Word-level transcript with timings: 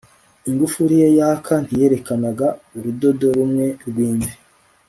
Ingufuri 0.49 0.93
ye 1.01 1.07
yaka 1.19 1.53
ntiyerekanaga 1.65 2.47
urudodo 2.75 3.27
rumwe 3.37 3.65
rwimvi 3.87 4.31